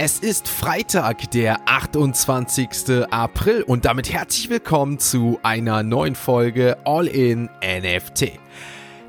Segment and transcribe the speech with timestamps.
[0.00, 3.10] Es ist Freitag, der 28.
[3.10, 8.38] April und damit herzlich willkommen zu einer neuen Folge All in NFT.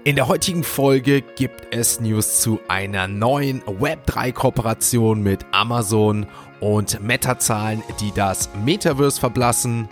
[0.03, 6.25] In der heutigen Folge gibt es News zu einer neuen Web3-Kooperation mit Amazon
[6.59, 9.87] und Meta-Zahlen, die das Metaverse verblassen.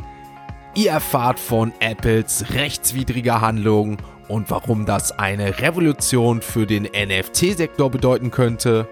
[0.74, 8.32] Ihr erfahrt von Apples rechtswidriger Handlung und warum das eine Revolution für den NFT-Sektor bedeuten
[8.32, 8.90] könnte.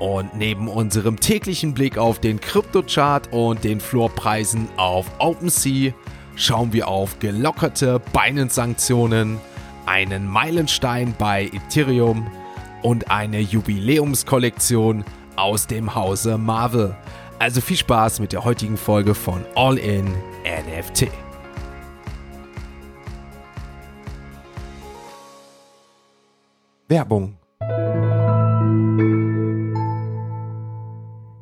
[0.00, 5.92] Und neben unserem täglichen Blick auf den Kryptochart und den Floorpreisen auf OpenSea
[6.36, 9.38] schauen wir auf gelockerte Binance-Sanktionen,
[9.84, 12.26] einen Meilenstein bei Ethereum
[12.82, 15.04] und eine Jubiläumskollektion
[15.36, 16.96] aus dem Hause Marvel.
[17.38, 20.06] Also viel Spaß mit der heutigen Folge von All in
[20.46, 21.08] NFT.
[26.88, 27.39] Werbung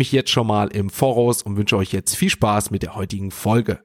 [0.00, 3.30] mich jetzt schon mal im Voraus und wünsche euch jetzt viel Spaß mit der heutigen
[3.30, 3.80] Folge.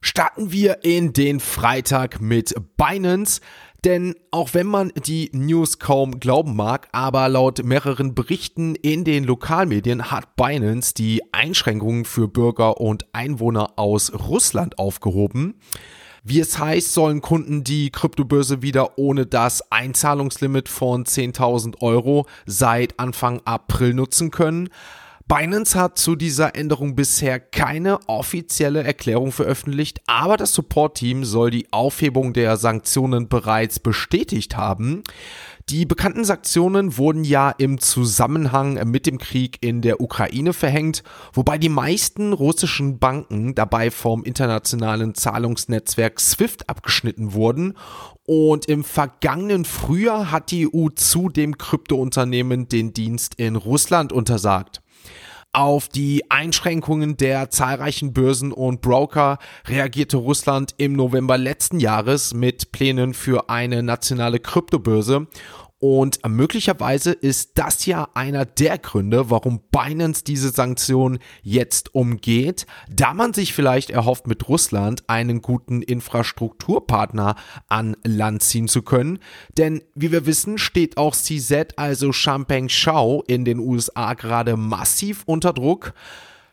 [0.00, 3.42] Starten wir in den Freitag mit Binance.
[3.84, 9.24] Denn auch wenn man die News kaum glauben mag, aber laut mehreren Berichten in den
[9.24, 15.60] Lokalmedien hat Binance die Einschränkungen für Bürger und Einwohner aus Russland aufgehoben.
[16.24, 23.00] Wie es heißt, sollen Kunden die Kryptobörse wieder ohne das Einzahlungslimit von 10.000 Euro seit
[23.00, 24.68] Anfang April nutzen können.
[25.26, 31.72] Binance hat zu dieser Änderung bisher keine offizielle Erklärung veröffentlicht, aber das Support-Team soll die
[31.72, 35.02] Aufhebung der Sanktionen bereits bestätigt haben.
[35.68, 41.56] Die bekannten Sanktionen wurden ja im Zusammenhang mit dem Krieg in der Ukraine verhängt, wobei
[41.56, 47.74] die meisten russischen Banken dabei vom internationalen Zahlungsnetzwerk SWIFT abgeschnitten wurden
[48.26, 54.81] und im vergangenen Frühjahr hat die EU zu dem Kryptounternehmen den Dienst in Russland untersagt.
[55.54, 62.72] Auf die Einschränkungen der zahlreichen Börsen und Broker reagierte Russland im November letzten Jahres mit
[62.72, 65.26] Plänen für eine nationale Kryptobörse
[65.82, 73.14] und möglicherweise ist das ja einer der Gründe, warum Binance diese Sanktionen jetzt umgeht, da
[73.14, 77.34] man sich vielleicht erhofft, mit Russland einen guten Infrastrukturpartner
[77.66, 79.18] an Land ziehen zu können.
[79.58, 85.24] Denn wie wir wissen, steht auch CZ, also Champagne Shao, in den USA gerade massiv
[85.26, 85.94] unter Druck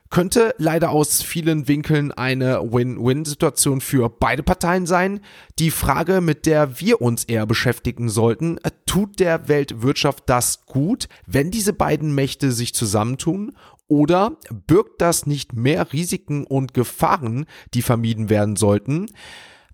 [0.09, 5.20] könnte leider aus vielen Winkeln eine Win-Win-Situation für beide Parteien sein.
[5.59, 11.08] Die Frage, mit der wir uns eher beschäftigen sollten, äh, tut der Weltwirtschaft das gut,
[11.28, 13.56] wenn diese beiden Mächte sich zusammentun?
[13.88, 14.38] Oder
[14.68, 19.08] birgt das nicht mehr Risiken und Gefahren, die vermieden werden sollten?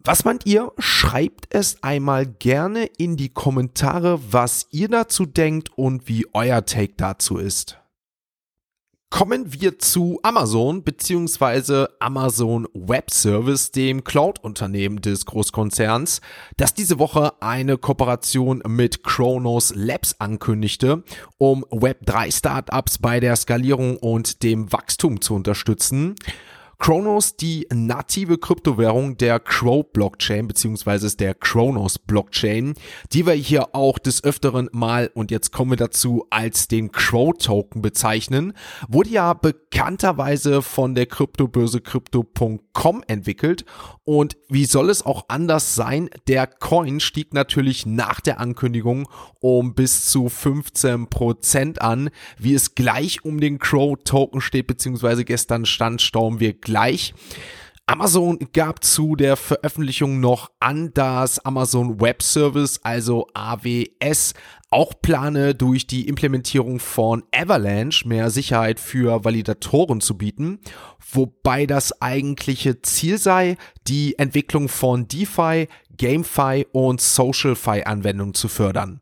[0.04, 0.72] Was meint ihr?
[0.78, 6.94] Schreibt es einmal gerne in die Kommentare, was ihr dazu denkt und wie euer Take
[6.96, 7.80] dazu ist.
[9.10, 11.88] Kommen wir zu Amazon bzw.
[12.00, 16.20] Amazon Web Service, dem Cloud-Unternehmen des Großkonzerns,
[16.58, 21.04] das diese Woche eine Kooperation mit Kronos Labs ankündigte,
[21.38, 26.16] um Web3-Startups bei der Skalierung und dem Wachstum zu unterstützen.
[26.78, 32.74] Kronos, die native Kryptowährung der Crow Blockchain beziehungsweise der Kronos Blockchain,
[33.12, 37.34] die wir hier auch des Öfteren mal und jetzt kommen wir dazu als den Crow
[37.38, 38.54] Token bezeichnen,
[38.88, 43.66] wurde ja bekannterweise von der Kryptobörse Crypto.com entwickelt
[44.04, 46.10] und wie soll es auch anders sein?
[46.28, 49.08] Der Coin stieg natürlich nach der Ankündigung
[49.40, 55.24] um bis zu 15 Prozent an, wie es gleich um den Crow Token steht beziehungsweise
[55.26, 57.14] gestern stand, stauben wir gleich.
[57.88, 64.34] Amazon gab zu der Veröffentlichung noch an, dass Amazon Web Service, also AWS,
[64.72, 70.60] auch plane, durch die Implementierung von Avalanche mehr Sicherheit für Validatoren zu bieten,
[71.12, 73.56] wobei das eigentliche Ziel sei,
[73.88, 79.00] die Entwicklung von DeFi, GameFi und SocialFi Anwendungen zu fördern.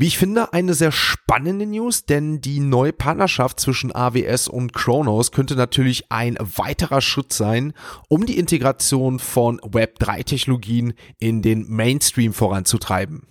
[0.00, 5.30] Wie ich finde, eine sehr spannende News, denn die neue Partnerschaft zwischen AWS und Kronos
[5.30, 7.74] könnte natürlich ein weiterer Schritt sein,
[8.08, 13.26] um die Integration von Web3-Technologien in den Mainstream voranzutreiben.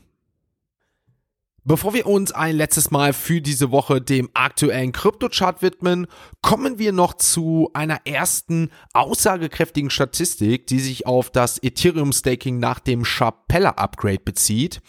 [1.64, 6.06] Bevor wir uns ein letztes Mal für diese Woche dem aktuellen Kryptochart widmen,
[6.44, 12.80] kommen wir noch zu einer ersten aussagekräftigen Statistik, die sich auf das Ethereum Staking nach
[12.80, 14.82] dem Chapella Upgrade bezieht.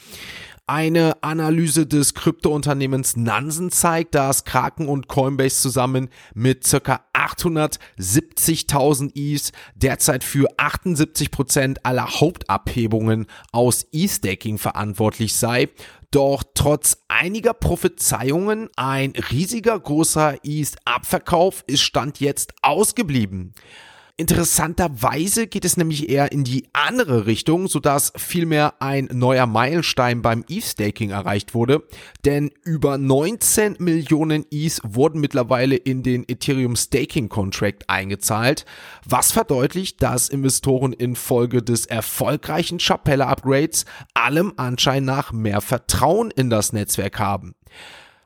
[0.73, 7.01] Eine Analyse des Kryptounternehmens Nansen zeigt, dass Kraken und Coinbase zusammen mit ca.
[7.13, 15.71] 870.000 ETH derzeit für 78% aller Hauptabhebungen aus E-Staking verantwortlich sei.
[16.13, 23.55] Doch trotz einiger Prophezeiungen ein riesiger großer ETH-Abverkauf ist Stand jetzt ausgeblieben.
[24.21, 30.45] Interessanterweise geht es nämlich eher in die andere Richtung, sodass vielmehr ein neuer Meilenstein beim
[30.47, 31.85] ETH-Staking erreicht wurde,
[32.27, 38.67] denn über 19 Millionen ETH wurden mittlerweile in den Ethereum Staking Contract eingezahlt,
[39.09, 46.51] was verdeutlicht, dass Investoren infolge des erfolgreichen Chapella Upgrades allem Anschein nach mehr Vertrauen in
[46.51, 47.55] das Netzwerk haben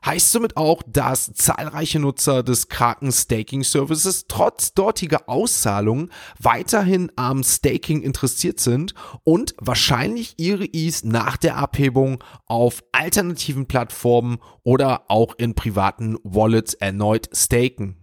[0.05, 7.43] heißt somit auch, dass zahlreiche Nutzer des Kraken Staking Services trotz dortiger Auszahlungen weiterhin am
[7.43, 8.93] Staking interessiert sind
[9.23, 16.73] und wahrscheinlich ihre ETH nach der Abhebung auf alternativen Plattformen oder auch in privaten Wallets
[16.75, 17.97] erneut staken.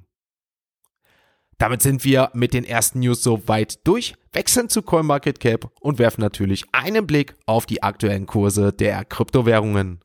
[1.58, 6.64] Damit sind wir mit den ersten News soweit durch, wechseln zu CoinMarketCap und werfen natürlich
[6.72, 10.00] einen Blick auf die aktuellen Kurse der Kryptowährungen.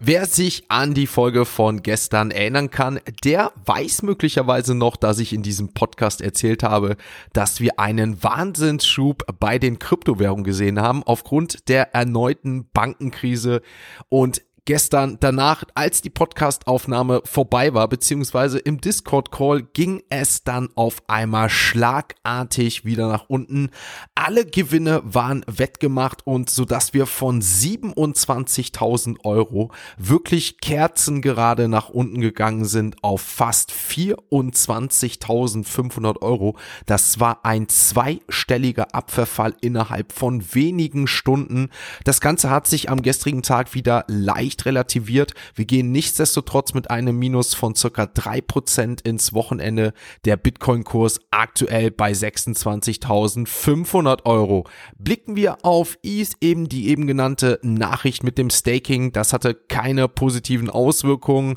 [0.00, 5.32] Wer sich an die Folge von gestern erinnern kann, der weiß möglicherweise noch, dass ich
[5.32, 6.96] in diesem Podcast erzählt habe,
[7.32, 13.60] dass wir einen Wahnsinnsschub bei den Kryptowährungen gesehen haben aufgrund der erneuten Bankenkrise.
[14.08, 21.02] Und gestern danach, als die Podcastaufnahme vorbei war, beziehungsweise im Discord-Call, ging es dann auf
[21.08, 23.70] einmal schlagartig wieder nach unten.
[24.14, 32.20] Alle Gewinne waren wettgemacht und so dass wir von 27.000 Euro wirklich kerzengerade nach unten
[32.20, 36.58] gegangen sind auf fast 24.500 Euro.
[36.84, 41.70] Das war ein zweistelliger Abverfall innerhalb von wenigen Stunden.
[42.04, 45.34] Das Ganze hat sich am gestrigen Tag wieder leicht leicht relativiert.
[45.54, 49.92] Wir gehen nichtsdestotrotz mit einem Minus von circa drei Prozent ins Wochenende.
[50.24, 54.64] Der Bitcoin-Kurs aktuell bei 26.500 Euro.
[54.98, 59.12] Blicken wir auf ETH, eben die eben genannte Nachricht mit dem Staking.
[59.12, 61.56] Das hatte keine positiven Auswirkungen.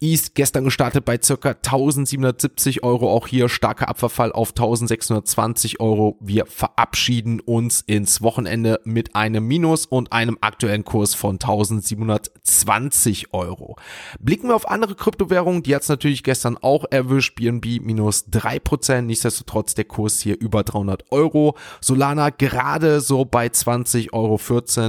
[0.00, 3.12] ETH gestern gestartet bei circa 1770 Euro.
[3.12, 6.16] Auch hier starker Abverfall auf 1620 Euro.
[6.20, 13.32] Wir verabschieden uns ins Wochenende mit einem Minus und einem aktuellen Kurs von 1700 20
[13.32, 13.76] Euro.
[14.20, 17.36] Blicken wir auf andere Kryptowährungen, die hat es natürlich gestern auch erwischt.
[17.36, 21.56] BNB minus 3%, nichtsdestotrotz der Kurs hier über 300 Euro.
[21.80, 24.38] Solana gerade so bei 20,14 Euro,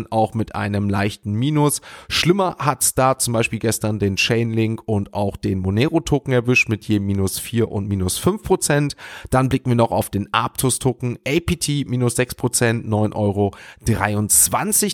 [0.09, 1.81] auch mit einem leichten Minus.
[2.09, 6.85] Schlimmer hat's da zum Beispiel gestern den Chainlink und auch den Monero Token erwischt mit
[6.85, 8.95] je minus 4 und minus 5%.
[9.29, 13.51] Dann blicken wir noch auf den Aptos Token, APT minus 6%, 9,23 Euro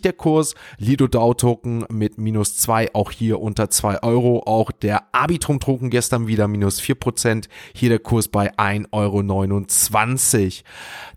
[0.04, 0.56] der Kurs.
[0.78, 4.44] Lido DAO Token mit minus minus 2, auch hier unter 2 Euro.
[4.46, 7.48] Auch der Arbitrum-Token gestern wieder minus 4 Prozent.
[7.74, 10.66] Hier der Kurs bei 1,29 Euro.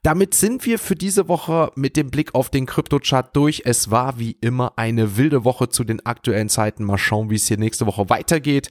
[0.05, 3.63] Damit sind wir für diese Woche mit dem Blick auf den Kryptochart durch.
[3.65, 6.85] Es war wie immer eine wilde Woche zu den aktuellen Zeiten.
[6.85, 8.71] Mal schauen, wie es hier nächste Woche weitergeht.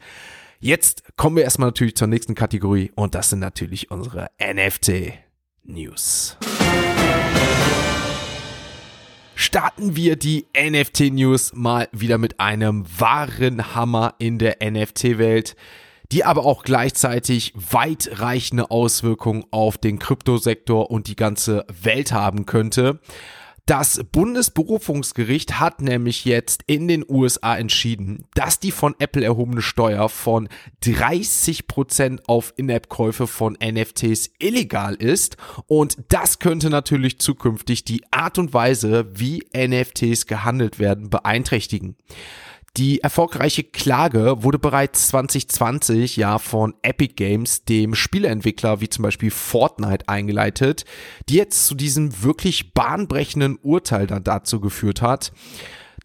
[0.60, 5.14] Jetzt kommen wir erstmal natürlich zur nächsten Kategorie und das sind natürlich unsere NFT
[5.66, 6.38] News
[9.38, 15.56] starten wir die NFT-News mal wieder mit einem wahren Hammer in der NFT-Welt,
[16.12, 23.00] die aber auch gleichzeitig weitreichende Auswirkungen auf den Kryptosektor und die ganze Welt haben könnte.
[23.68, 30.08] Das Bundesberufungsgericht hat nämlich jetzt in den USA entschieden, dass die von Apple erhobene Steuer
[30.08, 30.48] von
[30.86, 38.54] 30% auf In-App-Käufe von NFTs illegal ist und das könnte natürlich zukünftig die Art und
[38.54, 41.98] Weise, wie NFTs gehandelt werden, beeinträchtigen.
[42.78, 49.32] Die erfolgreiche Klage wurde bereits 2020 ja von Epic Games, dem Spieleentwickler wie zum Beispiel
[49.32, 50.86] Fortnite, eingeleitet,
[51.28, 55.32] die jetzt zu diesem wirklich bahnbrechenden Urteil dann dazu geführt hat.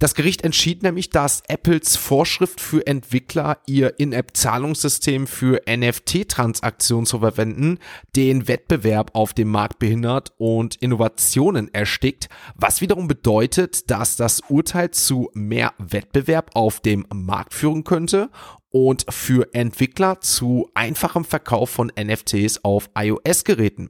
[0.02, 7.78] Das Gericht entschied nämlich, dass Apples Vorschrift für Entwickler, ihr In-App-Zahlungssystem für NFT-Transaktionen zu verwenden,
[8.16, 14.90] den Wettbewerb auf dem Markt behindert und Innovationen erstickt, was wiederum bedeutet, dass das Urteil
[14.90, 18.28] zu mehr Wettbewerb auf dem Markt führen könnte
[18.70, 23.88] und für Entwickler zu einfachem Verkauf von NFTs auf iOS-Geräten.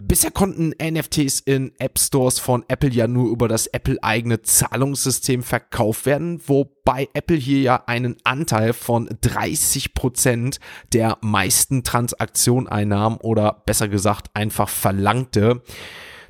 [0.00, 6.06] Bisher konnten NFTs in App Stores von Apple ja nur über das Apple-eigene Zahlungssystem verkauft
[6.06, 10.60] werden, wobei Apple hier ja einen Anteil von 30 Prozent
[10.92, 15.62] der meisten Transaktioneinnahmen oder besser gesagt einfach verlangte.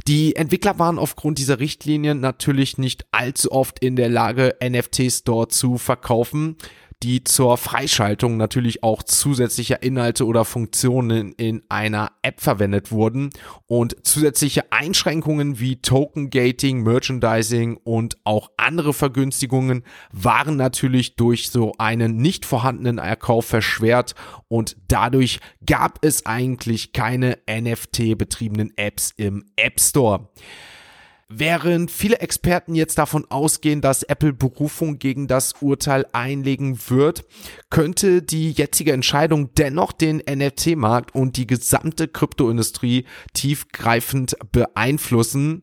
[0.06, 5.52] Die Entwickler waren aufgrund dieser Richtlinien natürlich nicht allzu oft in der Lage, NFTs dort
[5.52, 6.56] zu verkaufen
[7.02, 13.30] die zur Freischaltung natürlich auch zusätzlicher Inhalte oder Funktionen in einer App verwendet wurden
[13.66, 21.72] und zusätzliche Einschränkungen wie Token Gating, Merchandising und auch andere Vergünstigungen waren natürlich durch so
[21.78, 24.14] einen nicht vorhandenen Erkauf verschwert
[24.48, 30.28] und dadurch gab es eigentlich keine NFT betriebenen Apps im App Store.
[31.30, 37.26] Während viele Experten jetzt davon ausgehen, dass Apple Berufung gegen das Urteil einlegen wird,
[37.68, 43.04] könnte die jetzige Entscheidung dennoch den NFT-Markt und die gesamte Kryptoindustrie
[43.34, 45.62] tiefgreifend beeinflussen.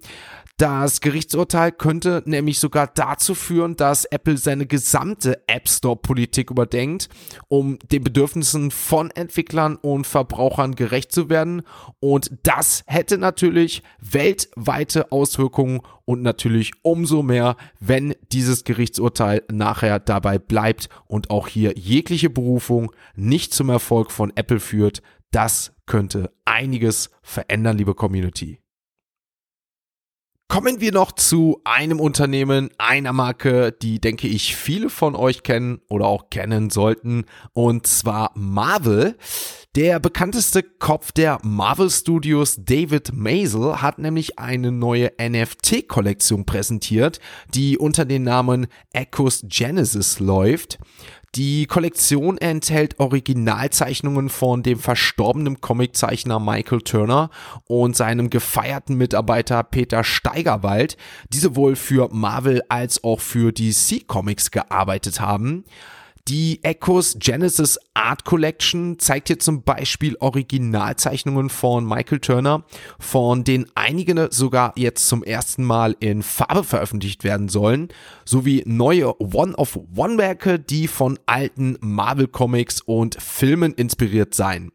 [0.58, 7.10] Das Gerichtsurteil könnte nämlich sogar dazu führen, dass Apple seine gesamte App Store Politik überdenkt,
[7.50, 11.64] um den Bedürfnissen von Entwicklern und Verbrauchern gerecht zu werden.
[12.00, 20.40] Und das hätte natürlich weltweite Auswirkungen und natürlich umso mehr, wenn dieses Gerichtsurteil nachher dabei
[20.40, 25.02] bleibt und auch hier jegliche Berufung nicht zum Erfolg von Apple führt.
[25.32, 28.62] Das könnte einiges verändern, liebe Community.
[30.48, 35.82] Kommen wir noch zu einem Unternehmen, einer Marke, die denke ich viele von euch kennen
[35.90, 39.18] oder auch kennen sollten, und zwar Marvel.
[39.75, 47.20] Der bekannteste Kopf der Marvel Studios, David Maisel, hat nämlich eine neue NFT-Kollektion präsentiert,
[47.54, 50.78] die unter dem Namen Echoes Genesis läuft.
[51.36, 57.30] Die Kollektion enthält Originalzeichnungen von dem verstorbenen Comiczeichner Michael Turner
[57.65, 60.96] und seinem gefeierten Mitarbeiter Peter Steigerwald,
[61.34, 65.65] diese wohl für Marvel als auch für DC Comics gearbeitet haben.
[66.27, 72.63] Die Echos Genesis Art Collection zeigt hier zum Beispiel Originalzeichnungen von Michael Turner,
[72.98, 77.89] von denen einige sogar jetzt zum ersten Mal in Farbe veröffentlicht werden sollen,
[78.25, 84.72] sowie neue One-of-One-Werke, die von alten Marvel Comics und Filmen inspiriert seien.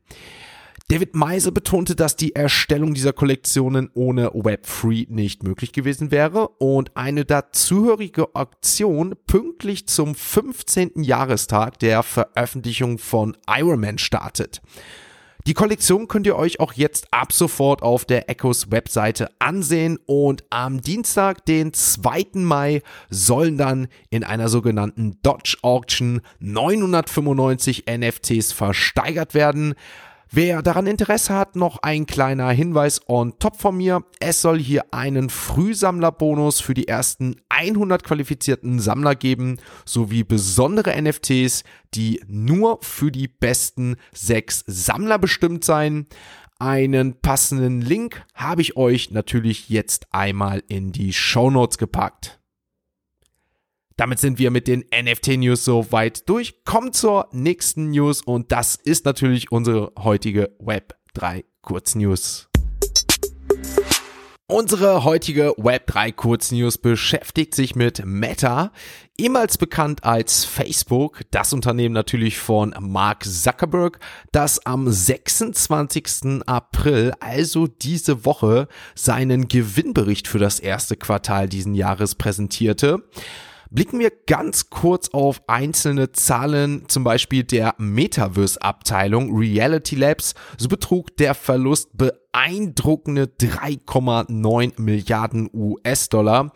[0.90, 6.96] David Meise betonte, dass die Erstellung dieser Kollektionen ohne Web3 nicht möglich gewesen wäre und
[6.96, 11.04] eine dazugehörige Auktion pünktlich zum 15.
[11.04, 14.62] Jahrestag der Veröffentlichung von Iron Man startet.
[15.46, 20.42] Die Kollektion könnt ihr euch auch jetzt ab sofort auf der Echos Webseite ansehen und
[20.50, 22.30] am Dienstag, den 2.
[22.34, 29.76] Mai, sollen dann in einer sogenannten Dodge Auction 995 NFTs versteigert werden.
[30.32, 34.04] Wer daran Interesse hat, noch ein kleiner Hinweis on top von mir.
[34.20, 41.64] Es soll hier einen Frühsammlerbonus für die ersten 100 qualifizierten Sammler geben, sowie besondere NFTs,
[41.94, 46.06] die nur für die besten sechs Sammler bestimmt sein.
[46.60, 52.39] Einen passenden Link habe ich euch natürlich jetzt einmal in die Show Notes gepackt.
[54.00, 56.64] Damit sind wir mit den NFT-News soweit durch.
[56.64, 62.48] Kommt zur nächsten News und das ist natürlich unsere heutige Web 3 Kurznews.
[64.46, 68.72] Unsere heutige Web3 Kurznews beschäftigt sich mit Meta,
[69.18, 74.00] ehemals bekannt als Facebook, das Unternehmen natürlich von Mark Zuckerberg,
[74.32, 76.40] das am 26.
[76.46, 83.04] April, also diese Woche, seinen Gewinnbericht für das erste Quartal diesen Jahres präsentierte.
[83.72, 90.34] Blicken wir ganz kurz auf einzelne Zahlen, zum Beispiel der Metaverse-Abteilung Reality Labs.
[90.58, 91.90] So betrug der Verlust
[92.32, 96.52] beeindruckende 3,9 Milliarden US-Dollar.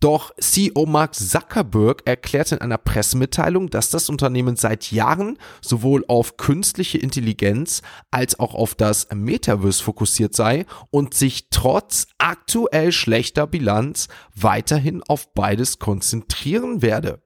[0.00, 6.36] Doch CEO Mark Zuckerberg erklärte in einer Pressemitteilung, dass das Unternehmen seit Jahren sowohl auf
[6.36, 14.08] künstliche Intelligenz als auch auf das Metaverse fokussiert sei und sich trotz aktuell schlechter Bilanz
[14.34, 17.22] weiterhin auf beides konzentrieren werde.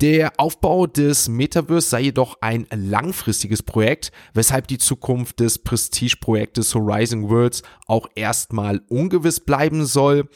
[0.00, 7.28] Der Aufbau des Metaverse sei jedoch ein langfristiges Projekt, weshalb die Zukunft des Prestigeprojektes Horizon
[7.28, 10.28] Worlds auch erstmal ungewiss bleiben soll.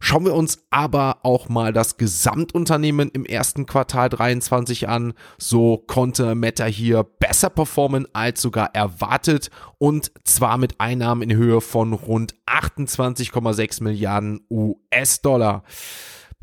[0.00, 5.14] Schauen wir uns aber auch mal das Gesamtunternehmen im ersten Quartal 23 an.
[5.38, 11.60] So konnte Meta hier besser performen als sogar erwartet und zwar mit Einnahmen in Höhe
[11.60, 15.62] von rund 28,6 Milliarden US-Dollar.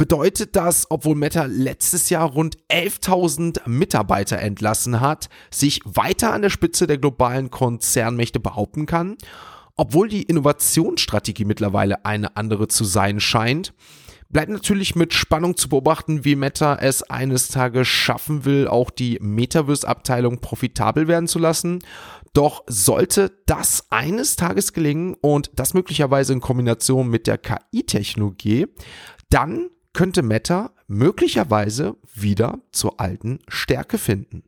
[0.01, 6.50] Bedeutet das, obwohl Meta letztes Jahr rund 11.000 Mitarbeiter entlassen hat, sich weiter an der
[6.50, 9.15] Spitze der globalen Konzernmächte behaupten kann?
[9.75, 13.75] Obwohl die Innovationsstrategie mittlerweile eine andere zu sein scheint,
[14.29, 19.20] Bleibt natürlich mit Spannung zu beobachten, wie Meta es eines Tages schaffen will, auch die
[19.22, 21.79] Metaverse-Abteilung profitabel werden zu lassen.
[22.31, 28.67] Doch sollte das eines Tages gelingen und das möglicherweise in Kombination mit der KI-Technologie,
[29.29, 34.43] dann könnte Meta möglicherweise wieder zur alten Stärke finden.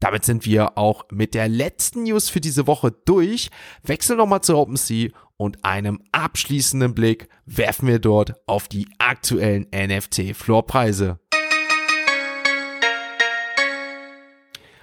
[0.00, 3.50] Damit sind wir auch mit der letzten News für diese Woche durch.
[3.82, 11.18] Wechseln nochmal zu OpenSea und einem abschließenden Blick werfen wir dort auf die aktuellen NFT-Floorpreise.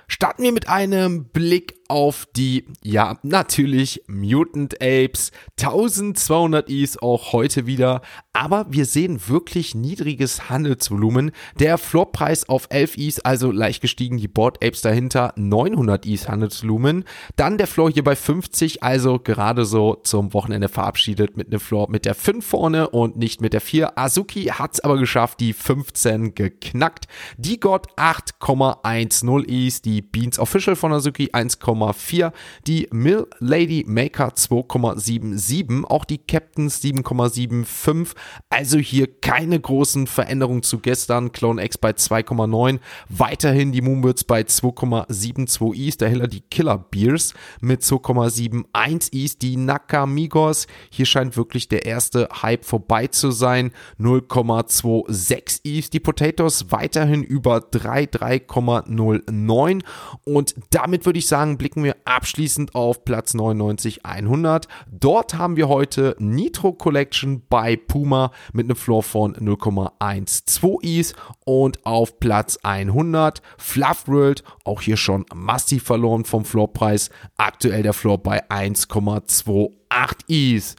[0.08, 5.32] Starten wir mit einem Blick auf die, ja, natürlich Mutant Apes.
[5.60, 8.02] 1200 Is auch heute wieder.
[8.34, 11.32] Aber wir sehen wirklich niedriges Handelsvolumen.
[11.60, 15.34] Der Floorpreis auf 11 Is, also leicht gestiegen, die Board Apes dahinter.
[15.36, 17.06] 900 Is Handelsvolumen.
[17.36, 21.90] Dann der Floor hier bei 50, also gerade so zum Wochenende verabschiedet mit einem Floor
[21.90, 23.98] mit der 5 vorne und nicht mit der 4.
[23.98, 27.08] Azuki hat's aber geschafft, die 15 geknackt.
[27.38, 32.32] Die God 8,10 Is, die Beans Official von Azuki 1, 2,4,
[32.66, 38.16] die Mill Lady Maker 2,77, auch die Captains 7,75.
[38.50, 41.32] Also hier keine großen Veränderungen zu gestern.
[41.32, 42.80] Clone X bei 2,9.
[43.10, 45.98] Weiterhin die Moonbirds bei 2,72 Is.
[45.98, 49.38] Dahinter die Killer Beers mit 2,71 Is.
[49.38, 50.68] Die Nakamigos.
[50.90, 53.72] Hier scheint wirklich der erste Hype vorbei zu sein.
[54.00, 55.90] 0,26 Is.
[55.90, 59.84] Die Potatoes weiterhin über 3, 3,09.
[60.24, 64.70] Und damit würde ich sagen, blicken wir abschließend auf Platz 99 100.
[64.90, 71.86] Dort haben wir heute Nitro Collection bei Puma mit einem Floor von 0,12 Is und
[71.86, 78.18] auf Platz 100 Fluff World, auch hier schon massiv verloren vom Floorpreis, aktuell der Floor
[78.24, 80.78] bei 1,28 Is.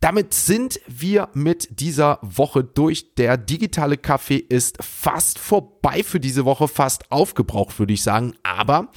[0.00, 3.14] Damit sind wir mit dieser Woche durch.
[3.14, 8.34] Der digitale Kaffee ist fast vorbei für diese Woche, fast aufgebraucht, würde ich sagen.
[8.42, 8.90] Aber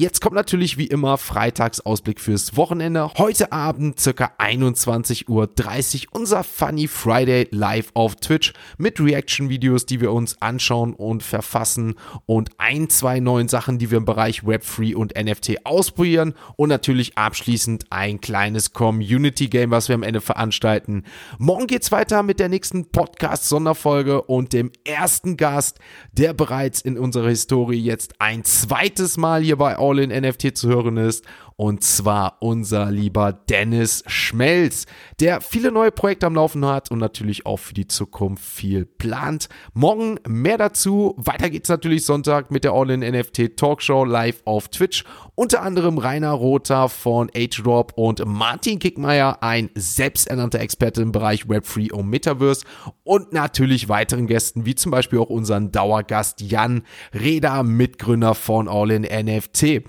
[0.00, 3.10] Jetzt kommt natürlich wie immer Freitagsausblick fürs Wochenende.
[3.18, 10.12] Heute Abend circa 21.30 Uhr unser Funny Friday live auf Twitch mit Reaction-Videos, die wir
[10.12, 15.22] uns anschauen und verfassen und ein, zwei neuen Sachen, die wir im Bereich Web3 und
[15.22, 21.04] NFT ausprobieren und natürlich abschließend ein kleines Community-Game, was wir am Ende veranstalten.
[21.36, 25.78] Morgen geht's weiter mit der nächsten Podcast-Sonderfolge und dem ersten Gast,
[26.12, 30.68] der bereits in unserer Historie jetzt ein zweites Mal hier bei All in NFT zu
[30.68, 31.26] hören ist.
[31.60, 34.86] Und zwar unser lieber Dennis Schmelz,
[35.20, 39.50] der viele neue Projekte am Laufen hat und natürlich auch für die Zukunft viel plant.
[39.74, 41.14] Morgen mehr dazu.
[41.18, 45.04] Weiter geht's natürlich Sonntag mit der All in NFT Talkshow live auf Twitch.
[45.34, 51.92] Unter anderem Rainer Rother von H-Drop und Martin Kickmeier, ein selbsternannter Experte im Bereich Web3
[51.92, 52.64] und Metaverse.
[53.04, 58.90] Und natürlich weiteren Gästen, wie zum Beispiel auch unseren Dauergast Jan Reda, Mitgründer von All
[58.92, 59.82] in NFT.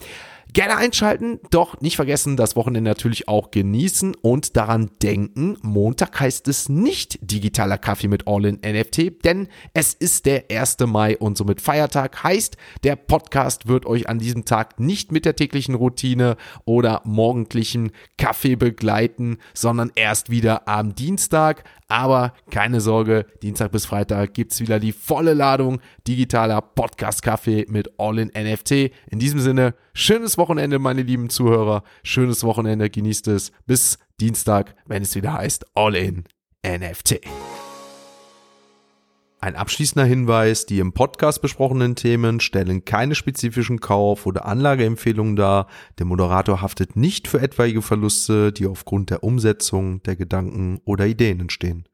[0.54, 6.46] Gerne einschalten, doch nicht vergessen, das Wochenende natürlich auch genießen und daran denken, Montag heißt
[6.50, 10.80] es nicht digitaler Kaffee mit All in NFT, denn es ist der 1.
[10.88, 12.22] Mai und somit Feiertag.
[12.26, 16.36] Heißt, der Podcast wird euch an diesem Tag nicht mit der täglichen Routine
[16.66, 21.64] oder morgendlichen Kaffee begleiten, sondern erst wieder am Dienstag.
[21.88, 27.90] Aber keine Sorge, Dienstag bis Freitag gibt es wieder die volle Ladung digitaler Podcast-Kaffee mit
[27.98, 28.92] All in NFT.
[29.10, 31.84] In diesem Sinne, schönes Wochenende, meine lieben Zuhörer.
[32.04, 33.52] Schönes Wochenende, genießt es.
[33.66, 36.24] Bis Dienstag, wenn es wieder heißt All in
[36.66, 37.22] NFT.
[39.44, 45.66] Ein abschließender Hinweis, die im Podcast besprochenen Themen stellen keine spezifischen Kauf- oder Anlageempfehlungen dar.
[45.98, 51.40] Der Moderator haftet nicht für etwaige Verluste, die aufgrund der Umsetzung der Gedanken oder Ideen
[51.40, 51.88] entstehen.